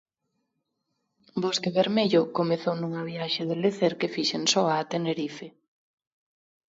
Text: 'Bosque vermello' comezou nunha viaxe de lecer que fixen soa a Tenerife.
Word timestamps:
'Bosque 1.41 1.69
vermello' 1.79 2.29
comezou 2.37 2.75
nunha 2.77 3.03
viaxe 3.11 3.41
de 3.49 3.55
lecer 3.63 3.93
que 3.99 4.13
fixen 4.15 4.43
soa 4.53 4.73
a 4.77 4.87
Tenerife. 4.91 5.47